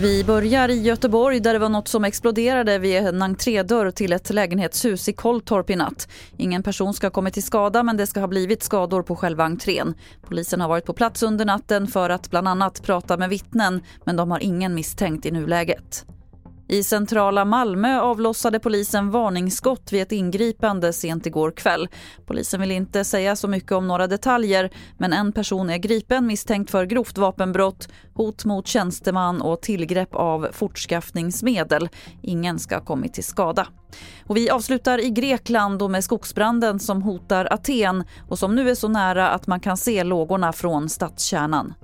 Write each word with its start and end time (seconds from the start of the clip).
Vi 0.00 0.24
börjar 0.24 0.68
i 0.68 0.82
Göteborg 0.82 1.40
där 1.40 1.52
det 1.52 1.58
var 1.58 1.68
något 1.68 1.88
som 1.88 2.04
exploderade 2.04 2.78
vid 2.78 2.96
en 2.96 3.22
entrédörr 3.22 3.90
till 3.90 4.12
ett 4.12 4.30
lägenhetshus 4.30 5.08
i 5.08 5.12
Kolltorp 5.12 5.70
i 5.70 5.76
natt. 5.76 6.08
Ingen 6.36 6.62
person 6.62 6.94
ska 6.94 7.06
ha 7.06 7.10
kommit 7.10 7.34
till 7.34 7.42
skada 7.42 7.82
men 7.82 7.96
det 7.96 8.06
ska 8.06 8.20
ha 8.20 8.26
blivit 8.26 8.62
skador 8.62 9.02
på 9.02 9.16
själva 9.16 9.44
entrén. 9.44 9.94
Polisen 10.22 10.60
har 10.60 10.68
varit 10.68 10.84
på 10.84 10.92
plats 10.92 11.22
under 11.22 11.44
natten 11.44 11.86
för 11.86 12.10
att 12.10 12.30
bland 12.30 12.48
annat 12.48 12.82
prata 12.82 13.16
med 13.16 13.28
vittnen 13.28 13.82
men 14.04 14.16
de 14.16 14.30
har 14.30 14.38
ingen 14.38 14.74
misstänkt 14.74 15.26
i 15.26 15.30
nuläget. 15.30 16.04
I 16.70 16.82
centrala 16.82 17.44
Malmö 17.44 18.00
avlossade 18.00 18.58
polisen 18.60 19.10
varningsskott 19.10 19.92
vid 19.92 20.02
ett 20.02 20.12
ingripande 20.12 20.92
sent 20.92 21.26
igår 21.26 21.50
kväll. 21.50 21.88
Polisen 22.26 22.60
vill 22.60 22.70
inte 22.70 23.04
säga 23.04 23.36
så 23.36 23.48
mycket 23.48 23.72
om 23.72 23.88
några 23.88 24.06
detaljer 24.06 24.70
men 24.98 25.12
en 25.12 25.32
person 25.32 25.70
är 25.70 25.78
gripen 25.78 26.26
misstänkt 26.26 26.70
för 26.70 26.84
grovt 26.84 27.18
vapenbrott, 27.18 27.88
hot 28.14 28.44
mot 28.44 28.66
tjänsteman 28.66 29.42
och 29.42 29.60
tillgrepp 29.60 30.14
av 30.14 30.48
fortskaffningsmedel. 30.52 31.88
Ingen 32.22 32.58
ska 32.58 32.74
ha 32.74 32.84
kommit 32.84 33.14
till 33.14 33.24
skada. 33.24 33.66
Och 34.26 34.36
vi 34.36 34.50
avslutar 34.50 35.04
i 35.04 35.10
Grekland 35.10 35.82
och 35.82 35.90
med 35.90 36.04
skogsbranden 36.04 36.78
som 36.78 37.02
hotar 37.02 37.52
Aten 37.52 38.04
och 38.28 38.38
som 38.38 38.54
nu 38.54 38.70
är 38.70 38.74
så 38.74 38.88
nära 38.88 39.30
att 39.30 39.46
man 39.46 39.60
kan 39.60 39.76
se 39.76 40.04
lågorna 40.04 40.52
från 40.52 40.88
stadskärnan. 40.88 41.74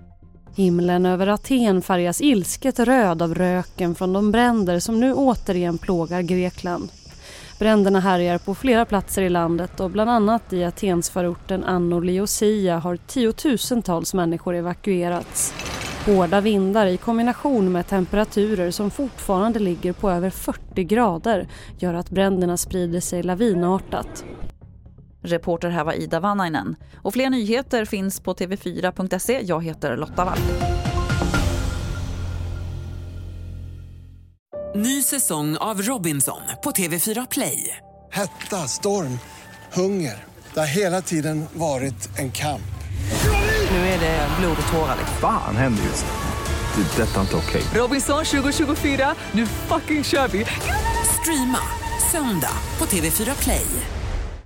Himlen 0.57 1.07
över 1.07 1.27
Aten 1.27 1.83
färgas 1.83 2.21
ilsket 2.21 2.79
röd 2.79 3.23
av 3.23 3.35
röken 3.35 3.95
från 3.95 4.13
de 4.13 4.31
bränder 4.33 4.79
som 4.79 5.01
nu 5.01 5.15
återigen 5.15 5.79
plågar 5.79 6.23
Grekland. 6.23 6.89
Bränderna 7.59 8.01
härjar 8.01 8.39
på 8.39 8.55
flera 8.55 8.85
platser 8.85 9.23
i 9.23 9.29
landet 9.29 9.81
och 9.81 9.91
bland 9.91 10.11
annat 10.11 10.53
i 10.53 10.65
Atensförorten 10.65 11.65
Anno 11.65 11.95
har 12.81 12.97
tiotusentals 12.97 14.15
människor 14.15 14.55
evakuerats. 14.55 15.55
Hårda 16.07 16.41
vindar 16.41 16.87
i 16.87 16.97
kombination 16.97 17.73
med 17.73 17.87
temperaturer 17.87 18.71
som 18.71 18.91
fortfarande 18.91 19.59
ligger 19.59 19.93
på 19.93 20.11
över 20.11 20.31
40 20.31 20.85
grader 20.85 21.49
gör 21.79 21.95
att 21.95 22.11
bränderna 22.11 22.57
sprider 22.57 23.01
sig 23.01 23.23
lavinartat. 23.23 24.25
Reporter 25.27 25.69
här 25.69 25.85
var 25.85 25.93
Ida 25.93 26.21
Vannainen. 26.21 26.77
Och 27.03 27.13
fler 27.13 27.31
nyheter 27.31 27.85
finns 27.85 28.21
på 28.21 28.35
tv4.se. 28.35 29.41
Jag 29.43 29.65
heter 29.65 29.97
Lotta 29.97 30.25
Wall. 30.25 30.39
Ny 34.75 35.03
säsong 35.03 35.57
av 35.57 35.83
Robinson 35.83 36.41
på 36.65 36.71
TV4 36.71 37.27
Play. 37.31 37.77
Hetta, 38.13 38.57
storm, 38.57 39.19
hunger. 39.73 40.25
Det 40.55 40.61
har 40.61 40.67
hela 40.67 41.03
tiden 41.03 41.47
varit 41.53 42.19
en 42.19 42.33
kamp. 42.33 42.61
Nu 43.71 43.77
är 43.77 44.01
det 44.01 44.29
blod 44.41 44.57
och 44.67 44.73
tårar. 44.73 44.97
Fan 45.21 45.57
händer 45.57 45.83
just 45.83 46.05
nu. 46.05 46.27
Det. 46.83 47.03
Detta 47.03 47.17
är 47.17 47.21
inte 47.21 47.37
okej. 47.37 47.63
Robinson 47.75 48.25
2024, 48.25 49.15
nu 49.33 49.47
fucking 49.47 50.05
kör 50.05 50.29
vi! 50.29 50.47
Streama 51.21 51.59
söndag 52.13 52.53
på 52.79 52.85
TV4 52.85 53.43
Play. 53.43 53.67